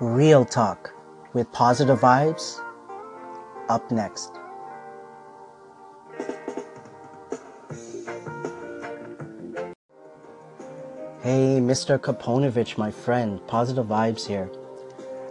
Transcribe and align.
Real 0.00 0.44
Talk 0.44 0.94
with 1.32 1.50
positive 1.50 1.98
vibes 1.98 2.60
up 3.68 3.90
next. 3.90 4.30
Hey, 11.20 11.58
Mr. 11.58 11.98
Kaponovich, 11.98 12.78
my 12.78 12.92
friend, 12.92 13.44
positive 13.48 13.86
vibes 13.86 14.24
here. 14.24 14.48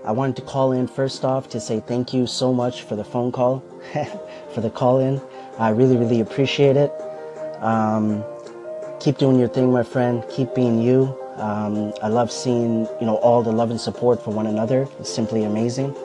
I 0.03 0.11
wanted 0.11 0.35
to 0.35 0.41
call 0.41 0.73
in 0.73 0.89
first 0.89 1.23
off 1.23 1.47
to 1.51 1.61
say 1.61 1.79
thank 1.79 2.13
you 2.13 2.27
so 2.27 2.53
much 2.53 2.81
for 2.81 2.97
the 2.97 3.05
phone 3.05 3.31
call, 3.31 3.63
for 4.53 4.59
the 4.59 4.69
call 4.69 4.99
in. 4.99 5.21
I 5.57 5.69
really, 5.69 5.95
really 5.95 6.19
appreciate 6.19 6.75
it. 6.75 6.91
Um, 7.61 8.21
keep 8.99 9.17
doing 9.17 9.39
your 9.39 9.47
thing, 9.47 9.71
my 9.71 9.83
friend. 9.83 10.25
Keep 10.29 10.55
being 10.55 10.81
you. 10.81 11.17
Um, 11.37 11.93
I 12.01 12.07
love 12.07 12.31
seeing, 12.31 12.87
you 12.99 13.05
know, 13.05 13.15
all 13.17 13.43
the 13.43 13.51
love 13.51 13.69
and 13.69 13.79
support 13.79 14.23
for 14.23 14.31
one 14.31 14.47
another. 14.47 14.87
It's 14.99 15.13
simply 15.13 15.43
amazing. 15.43 15.95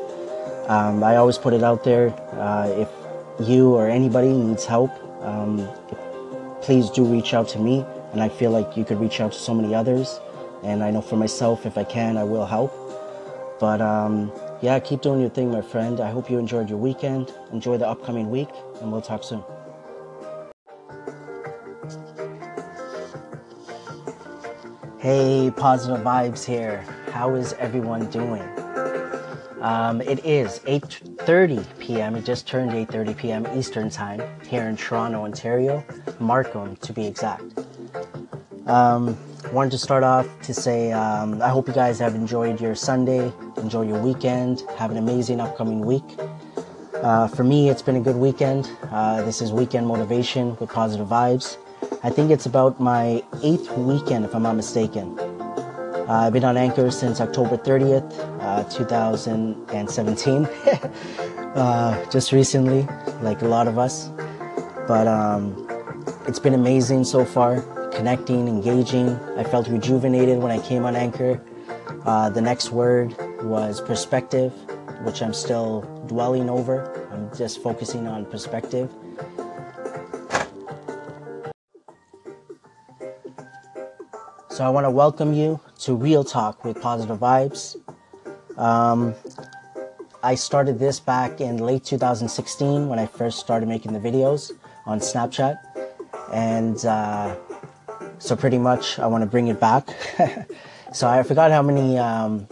Um, 0.69 1.03
I 1.03 1.17
always 1.17 1.39
put 1.39 1.55
it 1.55 1.63
out 1.63 1.85
there. 1.85 2.11
Uh, 2.33 2.69
if 2.77 2.89
you 3.49 3.75
or 3.75 3.89
anybody 3.89 4.33
needs 4.33 4.65
help, 4.65 4.91
um, 5.23 5.69
please 6.61 6.91
do 6.91 7.05
reach 7.05 7.35
out 7.35 7.49
to 7.49 7.59
me. 7.59 7.85
And 8.13 8.23
I 8.23 8.29
feel 8.29 8.51
like 8.51 8.77
you 8.77 8.85
could 8.85 9.01
reach 9.01 9.21
out 9.21 9.33
to 9.33 9.39
so 9.39 9.55
many 9.55 9.75
others. 9.75 10.21
And 10.63 10.83
I 10.83 10.91
know 10.91 11.01
for 11.01 11.17
myself, 11.17 11.65
if 11.67 11.79
I 11.79 11.85
can, 11.85 12.17
I 12.17 12.25
will 12.25 12.47
help. 12.47 12.73
But 13.59 13.81
um, 13.81 14.31
yeah, 14.61 14.79
keep 14.81 15.01
doing 15.01 15.21
your 15.21 15.31
thing, 15.31 15.51
my 15.51 15.63
friend. 15.63 16.01
I 16.01 16.11
hope 16.11 16.31
you 16.31 16.39
enjoyed 16.39 16.69
your 16.69 16.79
weekend. 16.79 17.33
Enjoy 17.53 17.79
the 17.79 17.89
upcoming 17.89 18.31
week, 18.31 18.51
and 18.81 18.93
we'll 18.93 19.01
talk 19.01 19.25
soon. 19.25 19.43
Hey, 25.03 25.51
positive 25.57 26.05
vibes 26.05 26.45
here. 26.45 26.85
How 27.11 27.35
is 27.35 27.55
everyone 27.55 28.09
doing? 28.11 28.45
Um, 29.61 30.01
it 30.01 30.25
is 30.25 30.61
8:30 30.61 31.67
p.m. 31.81 32.15
It 32.15 32.25
just 32.25 32.47
turned 32.47 32.71
8:30 32.71 33.17
p.m. 33.17 33.47
Eastern 33.53 33.91
Time 33.91 34.23
here 34.47 34.69
in 34.69 34.77
Toronto, 34.77 35.25
Ontario, 35.25 35.85
Markham 36.21 36.77
to 36.77 36.93
be 36.93 37.05
exact. 37.05 37.43
Um, 38.67 39.19
wanted 39.53 39.73
to 39.73 39.79
start 39.79 40.05
off 40.05 40.29
to 40.43 40.55
say 40.55 40.93
um, 40.93 41.43
I 41.43 41.49
hope 41.49 41.67
you 41.67 41.75
guys 41.75 41.99
have 41.99 42.15
enjoyed 42.15 42.61
your 42.61 42.77
Sunday, 42.77 43.33
enjoy 43.57 43.83
your 43.83 44.01
weekend, 44.01 44.63
have 44.79 44.93
an 44.93 44.99
amazing 44.99 45.41
upcoming 45.41 45.81
week. 45.81 46.17
Uh, 47.03 47.27
for 47.27 47.43
me, 47.43 47.71
it's 47.71 47.83
been 47.83 47.97
a 47.97 48.01
good 48.01 48.15
weekend. 48.15 48.71
Uh, 48.93 49.21
this 49.23 49.43
is 49.43 49.51
weekend 49.51 49.85
motivation 49.85 50.57
with 50.61 50.71
positive 50.71 51.09
vibes. 51.09 51.57
I 52.05 52.11
think 52.11 52.33
it's 52.33 52.47
about 52.47 52.81
my 52.81 53.23
eighth 53.45 53.71
weekend, 53.79 54.25
if 54.25 54.35
I'm 54.35 54.43
not 54.43 54.57
mistaken. 54.57 55.17
Uh, 55.21 56.07
I've 56.09 56.33
been 56.33 56.43
on 56.43 56.57
Anchor 56.57 56.91
since 56.91 57.21
October 57.21 57.57
30th, 57.57 58.11
uh, 58.41 58.65
2017. 58.65 60.45
uh, 61.55 62.11
just 62.11 62.33
recently, 62.33 62.89
like 63.21 63.43
a 63.43 63.47
lot 63.47 63.69
of 63.69 63.79
us. 63.79 64.09
But 64.89 65.07
um, 65.07 65.55
it's 66.27 66.41
been 66.41 66.55
amazing 66.55 67.05
so 67.05 67.25
far, 67.25 67.61
connecting, 67.93 68.49
engaging. 68.49 69.11
I 69.39 69.45
felt 69.45 69.69
rejuvenated 69.69 70.39
when 70.39 70.51
I 70.51 70.59
came 70.59 70.85
on 70.85 70.97
Anchor. 70.97 71.41
Uh, 72.05 72.29
the 72.31 72.41
next 72.41 72.73
word 72.73 73.15
was 73.45 73.81
perspective, 73.81 74.53
which 75.05 75.23
I'm 75.23 75.33
still 75.33 75.83
dwelling 76.09 76.51
over. 76.51 77.09
I'm 77.13 77.33
just 77.39 77.63
focusing 77.63 78.09
on 78.09 78.27
perspective. 78.27 78.91
So 84.53 84.65
I 84.65 84.69
want 84.69 84.85
to 84.85 84.91
welcome 84.91 85.33
you 85.33 85.59
to 85.79 85.95
Real 85.95 86.23
Talk 86.23 86.63
with 86.63 86.79
Positive 86.79 87.19
Vibes. 87.19 87.75
Um, 88.59 89.15
I 90.23 90.35
started 90.35 90.79
this 90.79 91.01
back 91.01 91.41
in 91.41 91.57
late 91.57 91.85
2016 91.85 92.87
when 92.87 92.99
I 92.99 93.07
first 93.07 93.39
started 93.39 93.67
making 93.67 93.95
the 93.95 93.99
videos 93.99 94.53
on 94.85 95.01
Snapchat. 95.01 95.57
And 96.35 96.85
uh, 96.85 97.35
so 98.19 98.37
pretty 98.37 98.59
much 98.59 98.99
I 98.99 99.07
want 99.07 99.23
to 99.23 99.27
bring 99.27 99.49
it 99.49 99.59
back. 99.59 99.89
so 100.93 101.09
I 101.09 101.23
forgot 101.23 101.51
how 101.51 101.63
many, 101.63 101.97
um, 101.97 102.47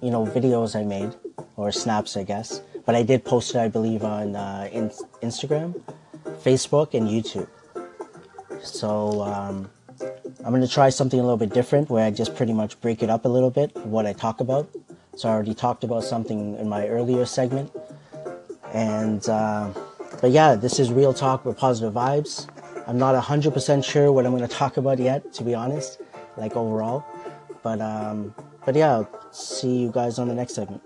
you 0.00 0.10
know, 0.10 0.24
videos 0.24 0.74
I 0.74 0.84
made, 0.84 1.14
or 1.56 1.70
snaps, 1.70 2.16
I 2.16 2.22
guess. 2.22 2.62
But 2.86 2.94
I 2.94 3.02
did 3.02 3.26
post 3.26 3.54
it, 3.54 3.58
I 3.58 3.68
believe, 3.68 4.04
on 4.04 4.36
uh, 4.36 4.70
in- 4.72 4.88
Instagram, 5.20 5.78
Facebook, 6.24 6.94
and 6.94 7.06
YouTube. 7.06 7.48
So, 8.62 9.20
um, 9.20 9.68
I'm 10.44 10.50
going 10.50 10.62
to 10.62 10.68
try 10.68 10.90
something 10.90 11.20
a 11.20 11.22
little 11.22 11.36
bit 11.36 11.54
different 11.54 11.88
where 11.88 12.04
I 12.04 12.10
just 12.10 12.34
pretty 12.34 12.52
much 12.52 12.80
break 12.80 13.00
it 13.00 13.08
up 13.08 13.24
a 13.24 13.28
little 13.28 13.50
bit, 13.50 13.76
what 13.76 14.06
I 14.06 14.12
talk 14.12 14.40
about. 14.40 14.68
So 15.14 15.28
I 15.28 15.32
already 15.32 15.54
talked 15.54 15.84
about 15.84 16.02
something 16.02 16.58
in 16.58 16.68
my 16.68 16.88
earlier 16.88 17.24
segment. 17.26 17.70
And, 18.74 19.28
uh, 19.28 19.70
but 20.20 20.32
yeah, 20.32 20.56
this 20.56 20.80
is 20.80 20.90
Real 20.90 21.14
Talk 21.14 21.44
with 21.44 21.56
Positive 21.56 21.94
Vibes. 21.94 22.48
I'm 22.88 22.98
not 22.98 23.14
100% 23.22 23.84
sure 23.84 24.10
what 24.10 24.26
I'm 24.26 24.36
going 24.36 24.48
to 24.48 24.52
talk 24.52 24.78
about 24.78 24.98
yet, 24.98 25.32
to 25.34 25.44
be 25.44 25.54
honest, 25.54 26.00
like 26.36 26.56
overall. 26.56 27.04
But, 27.62 27.80
um, 27.80 28.34
but 28.66 28.74
yeah, 28.74 29.04
see 29.30 29.76
you 29.76 29.92
guys 29.92 30.18
on 30.18 30.26
the 30.26 30.34
next 30.34 30.54
segment. 30.54 30.82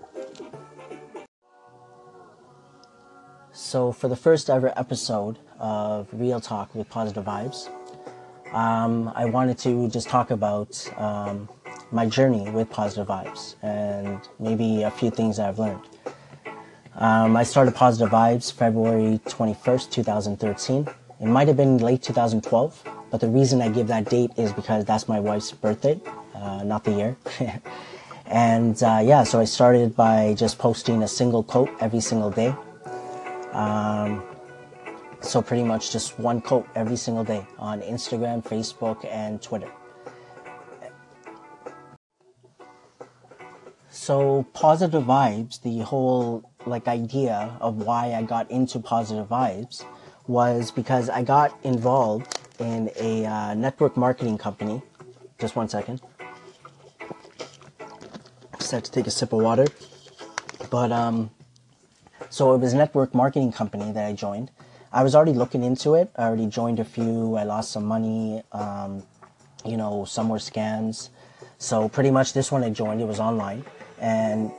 So, 3.51 3.91
for 3.91 4.07
the 4.07 4.15
first 4.15 4.51
ever 4.51 4.71
episode 4.77 5.39
of 5.59 6.07
Real 6.11 6.39
Talk 6.39 6.75
with 6.75 6.87
Positive 6.89 7.25
Vibes, 7.25 7.69
um, 8.53 9.11
I 9.15 9.25
wanted 9.25 9.57
to 9.59 9.89
just 9.89 10.07
talk 10.07 10.31
about 10.31 10.89
um, 10.97 11.49
my 11.91 12.05
journey 12.05 12.49
with 12.49 12.69
positive 12.69 13.07
vibes 13.07 13.55
and 13.63 14.19
maybe 14.39 14.83
a 14.83 14.91
few 14.91 15.11
things 15.11 15.39
I've 15.39 15.59
learned. 15.59 15.81
Um, 16.95 17.37
I 17.37 17.43
started 17.43 17.75
Positive 17.75 18.09
Vibes 18.11 18.51
February 18.51 19.19
21st, 19.25 19.91
2013. 19.91 20.87
It 21.19 21.25
might 21.27 21.47
have 21.47 21.55
been 21.55 21.77
late 21.77 22.01
2012, 22.01 22.83
but 23.11 23.21
the 23.21 23.27
reason 23.27 23.61
I 23.61 23.69
give 23.69 23.87
that 23.87 24.09
date 24.09 24.31
is 24.35 24.51
because 24.51 24.83
that's 24.83 25.07
my 25.07 25.19
wife's 25.19 25.51
birthday, 25.51 25.99
uh, 26.33 26.63
not 26.63 26.83
the 26.83 26.91
year. 26.91 27.17
and 28.25 28.81
uh, 28.81 29.01
yeah, 29.03 29.23
so 29.23 29.39
I 29.39 29.45
started 29.45 29.95
by 29.95 30.33
just 30.35 30.57
posting 30.57 31.03
a 31.03 31.07
single 31.07 31.43
quote 31.43 31.69
every 31.81 32.01
single 32.01 32.31
day. 32.31 32.55
Um, 33.51 34.23
so 35.27 35.41
pretty 35.41 35.63
much 35.63 35.91
just 35.91 36.17
one 36.17 36.39
quote 36.39 36.67
every 36.73 36.95
single 36.95 37.23
day 37.23 37.45
on 37.59 37.81
Instagram, 37.81 38.43
Facebook, 38.43 39.05
and 39.05 39.41
Twitter. 39.41 39.69
So 43.89 44.47
positive 44.53 45.03
vibes, 45.03 45.61
the 45.61 45.79
whole 45.79 46.49
like 46.65 46.87
idea 46.87 47.57
of 47.59 47.77
why 47.77 48.13
I 48.13 48.23
got 48.23 48.49
into 48.49 48.79
positive 48.79 49.27
vibes 49.27 49.83
was 50.27 50.71
because 50.71 51.09
I 51.09 51.23
got 51.23 51.57
involved 51.63 52.39
in 52.59 52.89
a 52.97 53.25
uh, 53.25 53.53
network 53.53 53.97
marketing 53.97 54.37
company. 54.37 54.81
Just 55.39 55.55
one 55.55 55.67
second. 55.67 56.01
Just 58.57 58.71
had 58.71 58.85
to 58.85 58.91
take 58.91 59.07
a 59.07 59.11
sip 59.11 59.33
of 59.33 59.41
water. 59.41 59.67
But 60.69 60.91
um, 60.91 61.31
so 62.29 62.53
it 62.53 62.59
was 62.59 62.73
a 62.73 62.77
network 62.77 63.13
marketing 63.13 63.51
company 63.51 63.91
that 63.91 64.05
I 64.05 64.13
joined, 64.13 64.51
I 64.91 65.03
was 65.03 65.15
already 65.15 65.33
looking 65.33 65.63
into 65.63 65.95
it. 65.95 66.09
I 66.15 66.23
already 66.23 66.47
joined 66.47 66.79
a 66.79 66.85
few. 66.85 67.35
I 67.35 67.43
lost 67.43 67.71
some 67.71 67.85
money. 67.85 68.43
Um, 68.51 69.03
you 69.65 69.77
know, 69.77 70.05
some 70.05 70.29
were 70.29 70.37
scams. 70.37 71.09
So 71.57 71.89
pretty 71.89 72.11
much 72.11 72.33
this 72.33 72.51
one 72.51 72.63
I 72.63 72.69
joined, 72.69 73.01
it 73.01 73.07
was 73.07 73.19
online. 73.19 73.65
And 73.99 74.51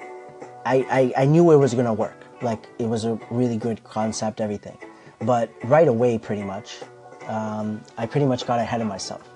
I, 0.66 1.12
I, 1.16 1.22
I 1.22 1.24
knew 1.24 1.50
it 1.52 1.56
was 1.56 1.74
going 1.74 1.86
to 1.86 1.92
work. 1.92 2.16
Like 2.42 2.66
it 2.78 2.86
was 2.86 3.04
a 3.04 3.18
really 3.30 3.56
good 3.56 3.82
concept, 3.84 4.40
everything. 4.40 4.78
But 5.20 5.50
right 5.64 5.88
away, 5.88 6.18
pretty 6.18 6.42
much, 6.42 6.78
um, 7.26 7.82
I 7.96 8.06
pretty 8.06 8.26
much 8.26 8.46
got 8.46 8.60
ahead 8.60 8.80
of 8.80 8.86
myself. 8.86 9.28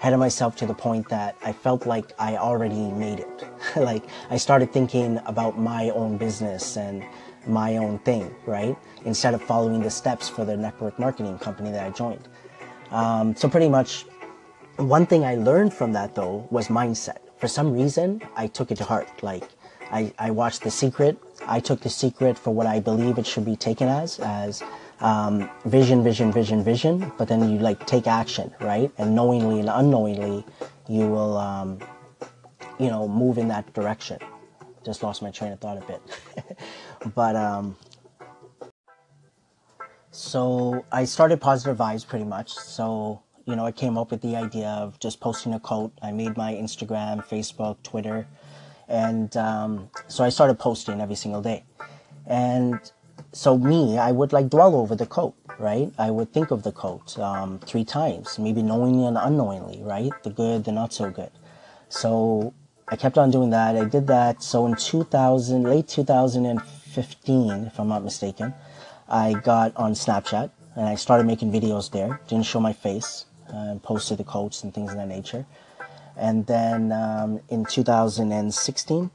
Ahead 0.00 0.12
of 0.12 0.20
myself 0.20 0.56
to 0.56 0.66
the 0.66 0.74
point 0.74 1.08
that 1.08 1.36
I 1.44 1.52
felt 1.52 1.86
like 1.86 2.12
I 2.18 2.36
already 2.36 2.90
made 2.92 3.20
it. 3.20 3.44
like 3.76 4.04
I 4.30 4.36
started 4.36 4.72
thinking 4.72 5.20
about 5.26 5.58
my 5.58 5.90
own 5.90 6.16
business 6.16 6.76
and 6.76 7.04
my 7.46 7.76
own 7.76 7.98
thing, 8.00 8.34
right? 8.46 8.76
Instead 9.04 9.34
of 9.34 9.42
following 9.42 9.80
the 9.80 9.90
steps 9.90 10.28
for 10.28 10.44
the 10.44 10.56
network 10.56 10.98
marketing 10.98 11.38
company 11.38 11.70
that 11.70 11.84
I 11.84 11.90
joined. 11.90 12.28
Um, 12.90 13.36
so 13.36 13.48
pretty 13.48 13.68
much, 13.68 14.04
one 14.76 15.06
thing 15.06 15.24
I 15.24 15.34
learned 15.34 15.74
from 15.74 15.92
that 15.92 16.14
though 16.14 16.46
was 16.50 16.68
mindset. 16.68 17.18
For 17.38 17.48
some 17.48 17.72
reason, 17.72 18.22
I 18.36 18.46
took 18.48 18.70
it 18.70 18.76
to 18.78 18.84
heart. 18.84 19.22
Like, 19.22 19.44
I, 19.90 20.12
I 20.18 20.30
watched 20.30 20.62
The 20.62 20.70
Secret. 20.70 21.18
I 21.46 21.60
took 21.60 21.80
The 21.80 21.88
Secret 21.88 22.38
for 22.38 22.52
what 22.52 22.66
I 22.66 22.80
believe 22.80 23.18
it 23.18 23.26
should 23.26 23.44
be 23.44 23.56
taken 23.56 23.88
as, 23.88 24.18
as 24.20 24.62
um, 25.00 25.48
vision, 25.64 26.02
vision, 26.02 26.32
vision, 26.32 26.62
vision. 26.62 27.12
But 27.16 27.28
then 27.28 27.48
you 27.48 27.58
like 27.58 27.86
take 27.86 28.06
action, 28.06 28.52
right? 28.60 28.90
And 28.98 29.14
knowingly 29.14 29.60
and 29.60 29.68
unknowingly, 29.68 30.44
you 30.88 31.06
will, 31.06 31.36
um, 31.36 31.78
you 32.78 32.88
know, 32.88 33.08
move 33.08 33.38
in 33.38 33.48
that 33.48 33.72
direction. 33.72 34.18
Just 34.84 35.02
lost 35.02 35.22
my 35.22 35.30
train 35.30 35.52
of 35.52 35.60
thought 35.60 35.78
a 35.78 35.86
bit. 35.86 36.02
but 37.14 37.36
um, 37.36 37.76
so 40.10 40.84
I 40.92 41.04
started 41.04 41.40
Positive 41.40 41.76
Vibes 41.76 42.06
pretty 42.06 42.24
much. 42.24 42.52
So 42.52 43.22
you 43.46 43.56
know, 43.56 43.64
I 43.64 43.72
came 43.72 43.96
up 43.96 44.10
with 44.10 44.20
the 44.20 44.36
idea 44.36 44.68
of 44.68 44.98
just 45.00 45.20
posting 45.20 45.54
a 45.54 45.60
quote. 45.60 45.92
I 46.02 46.12
made 46.12 46.36
my 46.36 46.52
Instagram, 46.54 47.24
Facebook, 47.26 47.82
Twitter, 47.82 48.26
And 48.88 49.36
um, 49.36 49.90
so 50.08 50.24
I 50.24 50.30
started 50.30 50.58
posting 50.58 51.00
every 51.00 51.14
single 51.16 51.42
day. 51.42 51.64
And 52.26 52.78
so 53.32 53.58
me, 53.58 53.98
I 53.98 54.12
would 54.12 54.32
like 54.32 54.50
dwell 54.50 54.76
over 54.76 54.94
the 54.96 55.06
quote, 55.06 55.34
right? 55.58 55.92
I 55.98 56.10
would 56.10 56.32
think 56.32 56.50
of 56.50 56.62
the 56.62 56.72
quote 56.72 57.18
um, 57.18 57.58
three 57.60 57.84
times, 57.84 58.38
maybe 58.38 58.62
knowingly 58.62 59.06
and 59.06 59.18
unknowingly, 59.18 59.80
right? 59.82 60.12
The 60.24 60.30
good, 60.30 60.64
the 60.64 60.72
not 60.72 60.92
so 60.92 61.10
good. 61.10 61.30
So 61.88 62.54
I 62.90 62.96
kept 62.96 63.18
on 63.18 63.30
doing 63.30 63.50
that. 63.50 63.76
I 63.76 63.84
did 63.84 64.06
that. 64.06 64.42
So 64.42 64.66
in 64.66 64.74
2000, 64.74 65.62
late 65.62 65.88
2015, 65.88 67.64
if 67.66 67.78
I'm 67.78 67.88
not 67.88 68.02
mistaken, 68.02 68.54
I 69.08 69.34
got 69.34 69.76
on 69.76 69.92
Snapchat 69.92 70.50
and 70.74 70.88
I 70.88 70.94
started 70.94 71.26
making 71.26 71.52
videos 71.52 71.90
there. 71.90 72.20
Didn't 72.28 72.46
show 72.46 72.60
my 72.60 72.72
face 72.72 73.26
uh, 73.52 73.56
and 73.56 73.82
posted 73.82 74.18
the 74.18 74.24
quotes 74.24 74.64
and 74.64 74.72
things 74.72 74.90
of 74.90 74.96
that 74.96 75.08
nature. 75.08 75.44
And 76.16 76.46
then 76.46 76.90
um, 76.92 77.40
in 77.50 77.64
2016, 77.66 79.10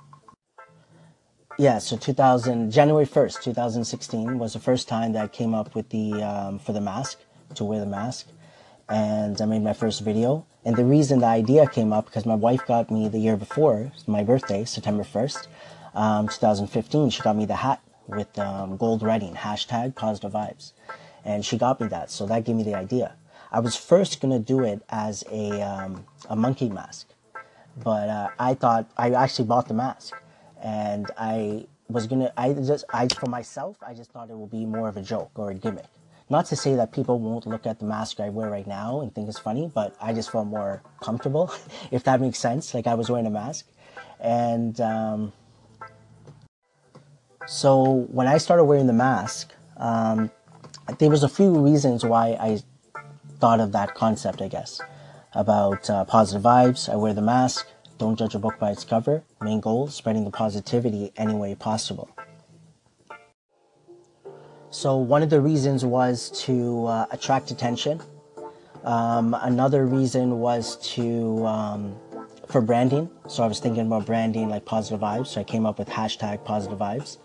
yeah, 1.60 1.78
so 1.78 1.98
2000 1.98 2.72
January 2.72 3.06
1st, 3.06 3.42
2016 3.44 4.40
was 4.40 4.54
the 4.54 4.60
first 4.60 4.88
time 4.88 5.14
that 5.14 5.24
I 5.24 5.28
came 5.28 5.54
up 5.54 5.76
with 5.76 5.90
the 5.90 6.14
um, 6.24 6.60
for 6.60 6.74
the 6.74 6.82
mask 6.82 7.20
to 7.56 7.64
wear 7.64 7.80
the 7.80 7.86
mask, 7.86 8.28
and 8.94 9.42
I 9.42 9.46
made 9.46 9.64
my 9.64 9.74
first 9.74 10.02
video. 10.02 10.46
And 10.64 10.76
the 10.76 10.86
reason 10.86 11.20
the 11.20 11.26
idea 11.26 11.68
came 11.68 11.92
up 11.92 12.06
because 12.06 12.26
my 12.28 12.36
wife 12.36 12.66
got 12.68 12.92
me 12.92 13.10
the 13.10 13.18
year 13.18 13.36
before 13.36 13.92
my 14.06 14.24
birthday, 14.24 14.66
September 14.66 15.04
1st, 15.04 15.48
um, 15.96 16.28
2015. 16.28 17.10
She 17.10 17.22
got 17.24 17.36
me 17.36 17.46
the 17.46 17.56
hat 17.56 17.82
with 18.08 18.38
um, 18.38 18.78
gold 18.78 19.02
writing 19.02 19.34
hashtag 19.34 19.96
positive 19.96 20.32
vibes, 20.32 20.74
and 21.26 21.44
she 21.44 21.58
got 21.58 21.82
me 21.82 21.88
that. 21.88 22.12
So 22.12 22.28
that 22.28 22.46
gave 22.46 22.56
me 22.56 22.64
the 22.64 22.76
idea. 22.76 23.16
I 23.52 23.60
was 23.62 23.76
first 23.76 24.22
gonna 24.22 24.40
do 24.40 24.64
it 24.64 24.84
as 24.90 25.24
a 25.32 25.62
um, 25.62 26.06
a 26.30 26.36
monkey 26.36 26.70
mask, 26.70 27.08
but 27.84 28.10
uh, 28.10 28.28
I 28.38 28.54
thought 28.54 28.90
I 28.96 29.12
actually 29.12 29.46
bought 29.46 29.68
the 29.68 29.74
mask 29.74 30.14
and 30.62 31.10
I 31.18 31.68
was 31.90 32.08
gonna 32.08 32.32
I 32.38 32.54
just 32.54 32.86
I 32.92 33.08
for 33.08 33.30
myself 33.30 33.78
I 33.86 33.94
just 33.94 34.12
thought 34.12 34.30
it 34.30 34.38
would 34.38 34.50
be 34.50 34.66
more 34.66 34.88
of 34.88 34.98
a 34.98 35.02
joke 35.02 35.32
or 35.36 35.52
a 35.52 35.54
gimmick. 35.54 35.86
Not 36.30 36.46
to 36.48 36.56
say 36.56 36.76
that 36.76 36.92
people 36.92 37.20
won't 37.20 37.46
look 37.46 37.66
at 37.66 37.80
the 37.80 37.86
mask 37.86 38.20
I 38.20 38.30
wear 38.30 38.50
right 38.50 38.66
now 38.66 39.02
and 39.02 39.14
think 39.14 39.30
it's 39.30 39.40
funny, 39.40 39.72
but 39.74 39.96
I 40.02 40.14
just 40.14 40.32
felt 40.32 40.48
more 40.48 40.82
comfortable, 41.02 41.54
if 41.92 42.04
that 42.06 42.22
makes 42.22 42.40
sense. 42.40 42.74
Like 42.74 42.88
I 42.88 42.96
was 42.96 43.10
wearing 43.10 43.28
a 43.28 43.32
mask, 43.32 43.68
and 44.20 44.80
um, 44.82 45.34
so 47.46 48.08
when 48.12 48.28
I 48.28 48.38
started 48.38 48.64
wearing 48.64 48.88
the 48.88 48.94
mask, 48.94 49.54
um, 49.78 50.32
there 51.00 51.10
was 51.10 51.24
a 51.24 51.30
few 51.30 51.52
reasons 51.60 52.06
why 52.06 52.38
I 52.40 52.62
thought 53.40 53.60
of 53.60 53.72
that 53.74 53.94
concept. 53.96 54.42
I 54.42 54.48
guess 54.48 54.82
about 55.36 55.90
uh, 55.90 56.06
positive 56.06 56.44
vibes. 56.44 56.92
I 56.92 56.96
wear 56.96 57.14
the 57.14 57.22
mask. 57.22 57.68
Don't 57.98 58.18
judge 58.18 58.36
a 58.36 58.40
book 58.40 58.60
by 58.60 58.72
its 58.72 58.84
cover. 58.84 59.24
Main 59.42 59.60
goal, 59.60 59.88
spreading 59.88 60.26
the 60.26 60.32
positivity 60.32 61.12
any 61.16 61.34
way 61.36 61.56
possible. 61.56 62.10
So 64.74 64.98
one 64.98 65.22
of 65.22 65.30
the 65.30 65.40
reasons 65.40 65.86
was 65.86 66.32
to 66.46 66.88
uh, 66.88 67.06
attract 67.12 67.52
attention. 67.52 68.02
Um, 68.84 69.36
another 69.40 69.86
reason 69.86 70.40
was 70.40 70.78
to 70.96 71.46
um, 71.46 71.96
for 72.48 72.60
branding. 72.60 73.08
So 73.28 73.44
I 73.44 73.48
was 73.48 73.60
thinking 73.60 73.86
about 73.86 74.08
branding 74.08 74.50
like 74.50 74.66
positive 74.66 75.02
vibes. 75.02 75.28
So 75.28 75.42
I 75.42 75.44
came 75.44 75.68
up 75.68 75.78
with 75.78 75.90
hashtag 75.90 76.44
positive 76.44 76.80
vibes. 76.80 77.18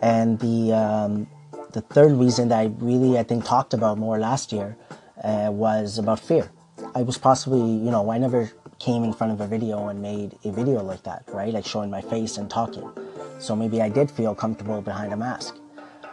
And 0.00 0.38
the 0.40 0.72
um, 0.72 1.26
the 1.74 1.82
third 1.82 2.12
reason 2.12 2.48
that 2.48 2.60
I 2.60 2.72
really 2.78 3.18
I 3.18 3.24
think 3.24 3.44
talked 3.44 3.74
about 3.74 3.98
more 3.98 4.18
last 4.18 4.50
year 4.50 4.74
uh, 5.22 5.50
was 5.52 5.98
about 5.98 6.18
fear. 6.18 6.50
I 6.94 7.02
was 7.02 7.18
possibly 7.18 7.60
you 7.60 7.90
know 7.90 8.10
I 8.10 8.16
never 8.16 8.50
came 8.78 9.04
in 9.04 9.12
front 9.12 9.34
of 9.34 9.40
a 9.42 9.46
video 9.46 9.88
and 9.88 10.00
made 10.00 10.38
a 10.44 10.50
video 10.50 10.82
like 10.82 11.02
that, 11.02 11.24
right? 11.28 11.52
Like 11.52 11.66
showing 11.66 11.90
my 11.90 12.00
face 12.00 12.38
and 12.38 12.48
talking. 12.48 12.90
So 13.38 13.54
maybe 13.54 13.82
I 13.82 13.90
did 13.90 14.10
feel 14.10 14.34
comfortable 14.34 14.80
behind 14.80 15.12
a 15.12 15.16
mask. 15.16 15.58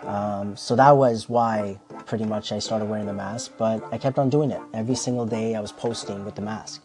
Um, 0.04 0.56
so 0.58 0.76
that 0.76 0.92
was 0.92 1.30
why 1.30 1.80
pretty 2.06 2.26
much 2.26 2.52
I 2.52 2.60
started 2.60 2.86
wearing 2.86 3.06
the 3.06 3.14
mask, 3.14 3.54
but 3.58 3.84
I 3.92 3.98
kept 3.98 4.18
on 4.18 4.30
doing 4.30 4.52
it. 4.52 4.62
Every 4.74 4.96
single 4.96 5.26
day 5.26 5.56
I 5.56 5.60
was 5.60 5.72
posting 5.72 6.26
with 6.26 6.36
the 6.36 6.42
mask. 6.42 6.82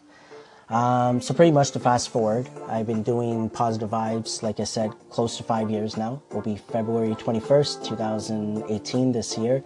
Um, 0.69 1.21
so 1.21 1.33
pretty 1.33 1.51
much 1.51 1.71
to 1.71 1.79
fast 1.79 2.09
forward, 2.09 2.49
I've 2.67 2.87
been 2.87 3.01
doing 3.01 3.49
positive 3.49 3.89
vibes, 3.89 4.43
like 4.43 4.59
I 4.59 4.65
said, 4.65 4.91
close 5.09 5.37
to 5.37 5.43
five 5.43 5.71
years 5.71 5.95
now. 5.95 6.21
Will 6.31 6.41
be 6.41 6.57
February 6.57 7.15
21st, 7.15 7.85
2018 7.85 9.11
this 9.13 9.37
year. 9.37 9.63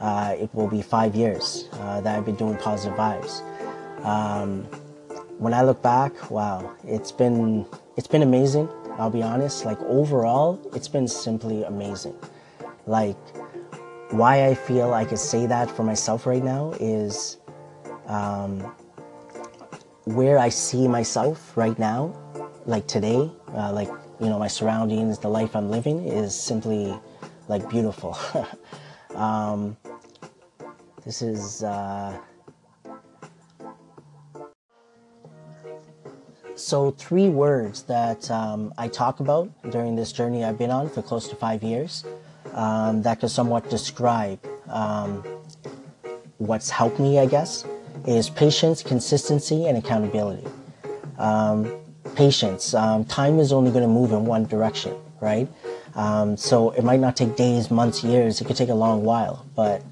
Uh, 0.00 0.36
it 0.38 0.54
will 0.54 0.68
be 0.68 0.82
five 0.82 1.16
years 1.16 1.68
uh, 1.72 2.00
that 2.02 2.16
I've 2.16 2.24
been 2.24 2.36
doing 2.36 2.56
positive 2.58 2.96
vibes. 2.96 3.42
Um, 4.04 4.62
when 5.38 5.52
I 5.52 5.62
look 5.62 5.82
back, 5.82 6.30
wow, 6.30 6.74
it's 6.84 7.10
been 7.10 7.66
it's 7.96 8.06
been 8.06 8.22
amazing. 8.22 8.68
I'll 8.98 9.10
be 9.10 9.22
honest. 9.22 9.64
Like 9.64 9.80
overall, 9.82 10.60
it's 10.74 10.88
been 10.88 11.08
simply 11.08 11.64
amazing. 11.64 12.14
Like 12.86 13.16
why 14.10 14.46
I 14.46 14.54
feel 14.54 14.94
I 14.94 15.04
could 15.04 15.18
say 15.18 15.46
that 15.46 15.70
for 15.70 15.82
myself 15.82 16.26
right 16.26 16.42
now 16.42 16.72
is 16.78 17.38
um, 18.06 18.60
where 20.04 20.38
I 20.38 20.48
see 20.48 20.86
myself 20.86 21.56
right 21.56 21.76
now, 21.78 22.14
like 22.64 22.86
today, 22.86 23.30
uh, 23.54 23.72
like 23.72 23.88
you 24.20 24.28
know 24.28 24.38
my 24.38 24.48
surroundings, 24.48 25.18
the 25.18 25.28
life 25.28 25.56
I'm 25.56 25.70
living 25.70 26.06
is 26.06 26.34
simply 26.34 26.98
like 27.48 27.68
beautiful. 27.68 28.16
um, 29.14 29.76
this 31.04 31.22
is. 31.22 31.62
Uh, 31.62 32.18
So, 36.58 36.90
three 36.90 37.28
words 37.28 37.82
that 37.82 38.30
um, 38.30 38.72
I 38.78 38.88
talk 38.88 39.20
about 39.20 39.50
during 39.70 39.94
this 39.94 40.10
journey 40.10 40.42
I've 40.42 40.56
been 40.56 40.70
on 40.70 40.88
for 40.88 41.02
close 41.02 41.28
to 41.28 41.36
five 41.36 41.62
years 41.62 42.02
um, 42.56 43.02
that 43.02 43.20
could 43.20 43.30
somewhat 43.30 43.68
describe 43.70 44.40
um, 44.68 45.22
what's 46.38 46.70
helped 46.70 46.98
me, 46.98 47.18
I 47.18 47.26
guess, 47.26 47.64
is 48.06 48.30
patience, 48.30 48.82
consistency, 48.82 49.66
and 49.66 49.78
accountability. 49.78 50.46
Um, 51.18 51.72
patience. 52.14 52.74
Um, 52.74 53.04
time 53.04 53.38
is 53.38 53.52
only 53.52 53.70
going 53.70 53.82
to 53.82 53.88
move 53.88 54.12
in 54.12 54.24
one 54.24 54.46
direction, 54.46 54.96
right? 55.20 55.48
Um, 55.94 56.36
so, 56.36 56.70
it 56.72 56.82
might 56.82 57.00
not 57.00 57.16
take 57.16 57.36
days, 57.36 57.70
months, 57.70 58.02
years. 58.02 58.40
It 58.40 58.46
could 58.46 58.56
take 58.56 58.68
a 58.68 58.74
long 58.74 59.04
while, 59.04 59.46
but 59.54 59.82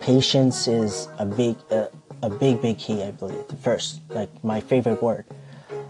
patience 0.00 0.66
is 0.66 1.08
a 1.18 1.26
big, 1.26 1.56
a 1.70 2.30
big, 2.30 2.62
big 2.62 2.78
key, 2.78 3.02
I 3.02 3.10
believe. 3.12 3.44
First, 3.60 4.00
like 4.10 4.30
my 4.44 4.60
favorite 4.60 5.02
word. 5.02 5.24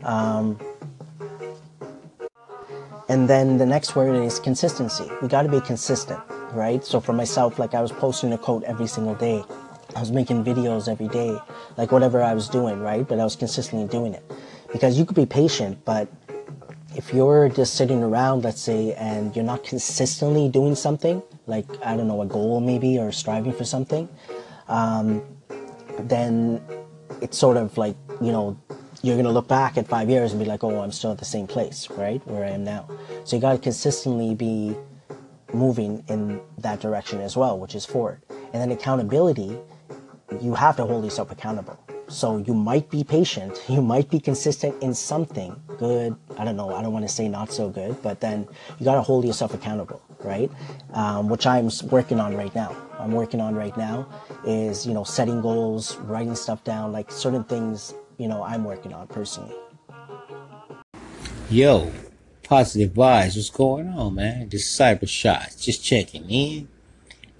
Um, 0.02 0.58
and 3.08 3.28
then 3.28 3.58
the 3.58 3.66
next 3.66 3.94
word 3.96 4.14
is 4.14 4.38
consistency. 4.38 5.08
We 5.20 5.28
got 5.28 5.42
to 5.42 5.48
be 5.48 5.60
consistent, 5.60 6.20
right? 6.52 6.84
So 6.84 7.00
for 7.00 7.12
myself, 7.12 7.58
like 7.58 7.74
I 7.74 7.80
was 7.80 7.92
posting 7.92 8.32
a 8.32 8.38
quote 8.38 8.64
every 8.64 8.86
single 8.86 9.14
day. 9.14 9.44
I 9.94 10.00
was 10.00 10.10
making 10.10 10.44
videos 10.44 10.88
every 10.88 11.08
day, 11.08 11.38
like 11.76 11.92
whatever 11.92 12.22
I 12.22 12.34
was 12.34 12.48
doing, 12.48 12.80
right? 12.80 13.06
But 13.06 13.20
I 13.20 13.24
was 13.24 13.36
consistently 13.36 13.88
doing 13.88 14.14
it. 14.14 14.24
Because 14.72 14.98
you 14.98 15.04
could 15.04 15.16
be 15.16 15.26
patient, 15.26 15.84
but 15.84 16.08
if 16.96 17.12
you're 17.12 17.48
just 17.48 17.74
sitting 17.74 18.02
around, 18.02 18.44
let's 18.44 18.60
say, 18.60 18.94
and 18.94 19.34
you're 19.34 19.44
not 19.44 19.64
consistently 19.64 20.48
doing 20.48 20.74
something, 20.74 21.22
like, 21.46 21.66
I 21.84 21.96
don't 21.96 22.08
know, 22.08 22.22
a 22.22 22.26
goal 22.26 22.60
maybe, 22.60 22.98
or 22.98 23.12
striving 23.12 23.52
for 23.52 23.64
something, 23.64 24.08
um, 24.68 25.22
then 26.00 26.62
it's 27.20 27.36
sort 27.36 27.56
of 27.56 27.76
like, 27.76 27.96
you 28.20 28.32
know, 28.32 28.58
you're 29.02 29.16
going 29.16 29.26
to 29.26 29.32
look 29.32 29.48
back 29.48 29.76
at 29.76 29.88
five 29.88 30.08
years 30.08 30.32
and 30.32 30.40
be 30.40 30.46
like, 30.46 30.62
oh, 30.62 30.80
I'm 30.80 30.92
still 30.92 31.10
at 31.10 31.18
the 31.18 31.24
same 31.24 31.46
place, 31.46 31.90
right? 31.90 32.24
Where 32.26 32.44
I 32.44 32.50
am 32.50 32.62
now. 32.62 32.88
So 33.24 33.36
you 33.36 33.42
got 33.42 33.52
to 33.52 33.58
consistently 33.58 34.34
be 34.34 34.76
moving 35.52 36.04
in 36.08 36.40
that 36.58 36.80
direction 36.80 37.20
as 37.20 37.36
well, 37.36 37.58
which 37.58 37.74
is 37.74 37.84
forward. 37.84 38.22
And 38.30 38.62
then 38.62 38.70
accountability, 38.70 39.58
you 40.40 40.54
have 40.54 40.76
to 40.76 40.84
hold 40.84 41.04
yourself 41.04 41.32
accountable. 41.32 41.78
So 42.08 42.38
you 42.38 42.54
might 42.54 42.90
be 42.90 43.02
patient, 43.02 43.60
you 43.68 43.82
might 43.82 44.08
be 44.08 44.20
consistent 44.20 44.80
in 44.82 44.94
something 44.94 45.60
good. 45.78 46.14
I 46.38 46.44
don't 46.44 46.56
know, 46.56 46.74
I 46.74 46.82
don't 46.82 46.92
want 46.92 47.06
to 47.06 47.12
say 47.12 47.28
not 47.28 47.52
so 47.52 47.68
good, 47.68 48.00
but 48.02 48.20
then 48.20 48.46
you 48.78 48.84
got 48.84 48.94
to 48.94 49.02
hold 49.02 49.24
yourself 49.24 49.52
accountable, 49.52 50.00
right? 50.20 50.50
Um, 50.92 51.28
which 51.28 51.46
I'm 51.46 51.70
working 51.90 52.20
on 52.20 52.36
right 52.36 52.54
now. 52.54 52.76
I'm 52.98 53.12
working 53.12 53.40
on 53.40 53.56
right 53.56 53.76
now 53.76 54.06
is, 54.46 54.86
you 54.86 54.94
know, 54.94 55.02
setting 55.02 55.40
goals, 55.40 55.96
writing 55.96 56.36
stuff 56.36 56.62
down, 56.62 56.92
like 56.92 57.10
certain 57.10 57.42
things 57.42 57.94
you 58.18 58.28
know 58.28 58.42
I'm 58.42 58.64
working 58.64 58.92
on 58.92 59.06
personally. 59.06 59.54
Yo, 61.50 61.92
positive 62.42 62.92
vibes. 62.92 63.36
What's 63.36 63.50
going 63.50 63.88
on, 63.88 64.14
man? 64.14 64.48
This 64.48 64.66
cyber 64.66 65.08
shots. 65.08 65.56
Just 65.56 65.84
checking 65.84 66.28
in. 66.30 66.68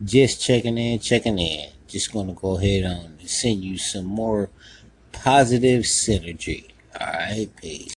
Just 0.04 0.42
checking 0.42 0.76
in, 0.78 0.98
checking 0.98 1.38
in. 1.38 1.70
Just 1.86 2.12
gonna 2.12 2.34
go 2.34 2.56
ahead 2.56 2.84
on 2.84 3.16
and 3.20 3.30
send 3.30 3.62
you 3.62 3.78
some 3.78 4.04
more 4.04 4.50
positive 5.12 5.84
synergy. 5.84 6.68
Alright, 7.00 7.54
peace. 7.56 7.94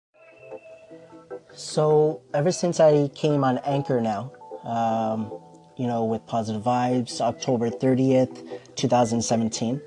So 1.53 2.21
ever 2.33 2.51
since 2.51 2.79
I 2.79 3.07
came 3.09 3.43
on 3.43 3.57
Anchor 3.59 4.01
now, 4.01 4.31
um, 4.63 5.31
you 5.77 5.87
know, 5.87 6.03
with 6.03 6.25
positive 6.27 6.61
vibes, 6.61 7.21
October 7.21 7.69
30th, 7.69 8.75
2017. 8.75 9.81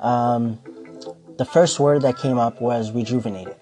Um, 0.00 0.58
the 1.40 1.46
first 1.46 1.80
word 1.80 2.02
that 2.02 2.18
came 2.18 2.36
up 2.36 2.60
was 2.60 2.92
rejuvenated. 2.92 3.56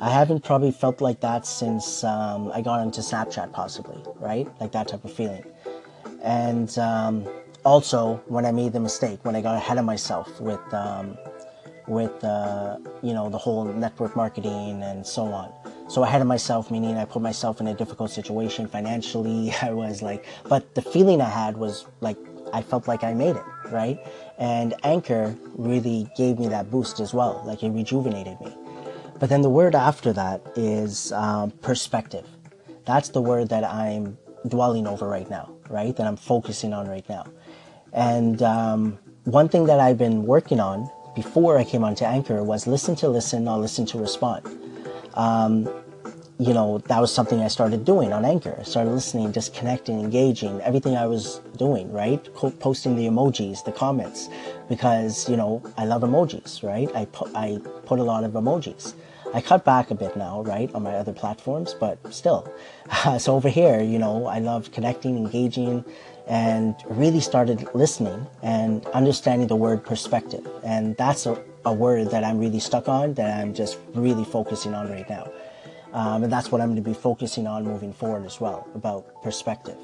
I 0.00 0.08
haven't 0.08 0.42
probably 0.42 0.72
felt 0.72 1.02
like 1.02 1.20
that 1.20 1.44
since 1.44 2.02
um, 2.02 2.50
I 2.54 2.62
got 2.62 2.80
into 2.80 3.02
Snapchat, 3.02 3.52
possibly, 3.52 4.02
right? 4.18 4.48
Like 4.58 4.72
that 4.72 4.88
type 4.88 5.04
of 5.04 5.12
feeling. 5.12 5.44
And 6.22 6.70
um, 6.78 7.28
also, 7.62 8.22
when 8.28 8.46
I 8.46 8.52
made 8.52 8.72
the 8.72 8.80
mistake, 8.80 9.22
when 9.22 9.36
I 9.36 9.42
got 9.42 9.54
ahead 9.54 9.76
of 9.76 9.84
myself 9.84 10.40
with, 10.40 10.64
um, 10.72 11.18
with 11.86 12.24
uh, 12.24 12.78
you 13.02 13.12
know, 13.12 13.28
the 13.28 13.36
whole 13.36 13.66
network 13.66 14.16
marketing 14.16 14.82
and 14.82 15.06
so 15.06 15.24
on. 15.24 15.52
So 15.90 16.04
ahead 16.04 16.22
of 16.22 16.26
myself, 16.26 16.70
meaning 16.70 16.96
I 16.96 17.04
put 17.04 17.20
myself 17.20 17.60
in 17.60 17.66
a 17.66 17.74
difficult 17.74 18.10
situation 18.10 18.66
financially. 18.66 19.52
I 19.62 19.72
was 19.72 20.00
like, 20.00 20.24
but 20.48 20.74
the 20.74 20.80
feeling 20.80 21.20
I 21.20 21.28
had 21.28 21.58
was 21.58 21.84
like 22.00 22.16
I 22.52 22.62
felt 22.62 22.88
like 22.88 23.04
I 23.04 23.14
made 23.14 23.36
it, 23.36 23.44
right? 23.70 23.98
And 24.38 24.74
Anchor 24.84 25.36
really 25.54 26.08
gave 26.16 26.38
me 26.38 26.48
that 26.48 26.70
boost 26.70 27.00
as 27.00 27.12
well. 27.14 27.42
Like 27.44 27.62
it 27.62 27.70
rejuvenated 27.70 28.40
me. 28.40 28.54
But 29.18 29.28
then 29.28 29.42
the 29.42 29.50
word 29.50 29.74
after 29.74 30.12
that 30.14 30.40
is 30.56 31.12
um, 31.12 31.50
perspective. 31.62 32.26
That's 32.86 33.10
the 33.10 33.20
word 33.20 33.50
that 33.50 33.64
I'm 33.64 34.16
dwelling 34.48 34.86
over 34.86 35.06
right 35.06 35.28
now, 35.28 35.50
right? 35.68 35.94
That 35.96 36.06
I'm 36.06 36.16
focusing 36.16 36.72
on 36.72 36.88
right 36.88 37.06
now. 37.08 37.26
And 37.92 38.42
um, 38.42 38.98
one 39.24 39.48
thing 39.48 39.66
that 39.66 39.80
I've 39.80 39.98
been 39.98 40.24
working 40.24 40.60
on 40.60 40.90
before 41.14 41.58
I 41.58 41.64
came 41.64 41.84
onto 41.84 42.04
Anchor 42.04 42.42
was 42.42 42.66
listen 42.66 42.96
to 42.96 43.08
listen, 43.08 43.44
not 43.44 43.60
listen 43.60 43.84
to 43.86 43.98
respond. 43.98 44.46
Um, 45.14 45.68
you 46.40 46.54
know, 46.54 46.78
that 46.86 46.98
was 46.98 47.12
something 47.12 47.42
I 47.42 47.48
started 47.48 47.84
doing 47.84 48.14
on 48.14 48.24
Anchor. 48.24 48.56
I 48.58 48.62
started 48.62 48.92
listening, 48.92 49.30
just 49.30 49.52
connecting, 49.52 50.00
engaging, 50.00 50.58
everything 50.62 50.96
I 50.96 51.06
was 51.06 51.42
doing, 51.58 51.92
right? 51.92 52.18
Posting 52.34 52.96
the 52.96 53.06
emojis, 53.06 53.62
the 53.62 53.72
comments, 53.72 54.30
because, 54.66 55.28
you 55.28 55.36
know, 55.36 55.62
I 55.76 55.84
love 55.84 56.00
emojis, 56.00 56.62
right? 56.62 56.90
I, 56.96 57.04
pu- 57.04 57.30
I 57.34 57.58
put 57.84 57.98
a 57.98 58.02
lot 58.02 58.24
of 58.24 58.32
emojis. 58.32 58.94
I 59.34 59.42
cut 59.42 59.66
back 59.66 59.90
a 59.90 59.94
bit 59.94 60.16
now, 60.16 60.40
right, 60.40 60.74
on 60.74 60.82
my 60.82 60.94
other 60.94 61.12
platforms, 61.12 61.74
but 61.78 61.98
still. 62.12 62.50
So 63.18 63.36
over 63.36 63.50
here, 63.50 63.82
you 63.82 63.98
know, 63.98 64.24
I 64.24 64.38
love 64.38 64.72
connecting, 64.72 65.18
engaging, 65.18 65.84
and 66.26 66.74
really 66.88 67.20
started 67.20 67.68
listening 67.74 68.26
and 68.42 68.86
understanding 68.86 69.46
the 69.46 69.56
word 69.56 69.84
perspective. 69.84 70.48
And 70.64 70.96
that's 70.96 71.26
a, 71.26 71.38
a 71.66 71.72
word 71.72 72.10
that 72.12 72.24
I'm 72.24 72.38
really 72.38 72.60
stuck 72.60 72.88
on, 72.88 73.12
that 73.14 73.38
I'm 73.38 73.52
just 73.52 73.78
really 73.94 74.24
focusing 74.24 74.72
on 74.72 74.90
right 74.90 75.08
now. 75.08 75.30
Um, 75.92 76.22
and 76.22 76.32
that's 76.32 76.52
what 76.52 76.60
I'm 76.60 76.68
going 76.68 76.82
to 76.82 76.88
be 76.88 76.94
focusing 76.94 77.46
on 77.46 77.64
moving 77.64 77.92
forward 77.92 78.24
as 78.24 78.40
well 78.40 78.68
about 78.74 79.22
perspective. 79.22 79.76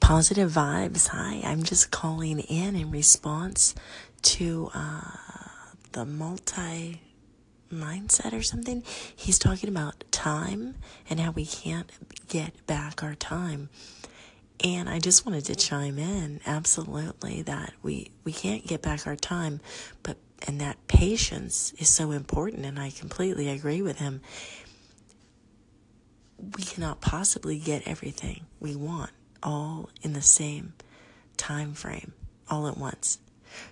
Positive 0.00 0.50
vibes. 0.50 1.08
Hi, 1.08 1.42
I'm 1.44 1.62
just 1.62 1.90
calling 1.90 2.40
in 2.40 2.74
in 2.74 2.90
response 2.90 3.74
to 4.22 4.70
uh, 4.72 5.02
the 5.92 6.06
multi 6.06 7.02
mindset 7.70 8.32
or 8.32 8.42
something. 8.42 8.82
He's 9.14 9.38
talking 9.38 9.68
about 9.68 10.04
time 10.10 10.76
and 11.10 11.20
how 11.20 11.32
we 11.32 11.44
can't 11.44 11.90
get 12.28 12.66
back 12.66 13.02
our 13.02 13.14
time. 13.14 13.68
And 14.64 14.88
I 14.88 14.98
just 14.98 15.24
wanted 15.24 15.44
to 15.46 15.54
chime 15.54 15.98
in 15.98 16.40
absolutely 16.46 17.42
that 17.42 17.74
we, 17.82 18.10
we 18.24 18.32
can't 18.32 18.66
get 18.66 18.82
back 18.82 19.06
our 19.06 19.14
time, 19.14 19.60
but 20.02 20.16
and 20.46 20.60
that 20.60 20.86
patience 20.86 21.72
is 21.78 21.88
so 21.88 22.10
important 22.10 22.64
and 22.64 22.78
I 22.78 22.90
completely 22.90 23.48
agree 23.48 23.82
with 23.82 23.98
him. 23.98 24.20
We 26.38 26.62
cannot 26.62 27.00
possibly 27.00 27.58
get 27.58 27.86
everything 27.86 28.46
we 28.60 28.76
want 28.76 29.10
all 29.42 29.90
in 30.02 30.12
the 30.12 30.22
same 30.22 30.74
time 31.36 31.74
frame 31.74 32.12
all 32.48 32.68
at 32.68 32.78
once. 32.78 33.18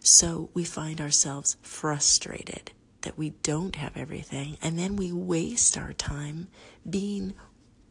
So 0.01 0.51
we 0.55 0.65
find 0.65 1.01
ourselves 1.01 1.57
frustrated 1.63 2.73
that 3.03 3.17
we 3.17 3.31
don't 3.43 3.77
have 3.77 3.97
everything 3.97 4.57
and 4.63 4.79
then 4.79 4.97
we 4.97 5.13
waste 5.13 5.79
our 5.79 5.93
time 5.93 6.49
being 6.89 7.35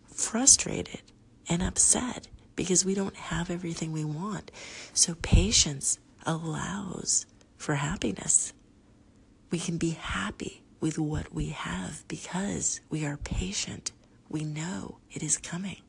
frustrated 0.05 1.01
and 1.47 1.61
upset 1.61 2.27
because 2.55 2.85
we 2.85 2.95
don't 2.95 3.15
have 3.15 3.49
everything 3.49 3.91
we 3.91 4.05
want. 4.05 4.51
So 4.93 5.15
patience 5.21 5.99
allows 6.25 7.25
for 7.57 7.75
happiness. 7.75 8.53
We 9.51 9.59
can 9.59 9.77
be 9.77 9.91
happy 9.91 10.63
with 10.79 10.97
what 10.97 11.33
we 11.33 11.49
have 11.49 12.03
because 12.07 12.81
we 12.89 13.05
are 13.05 13.17
patient. 13.17 13.91
We 14.29 14.43
know 14.43 14.97
it 15.11 15.23
is 15.23 15.37
coming. 15.37 15.84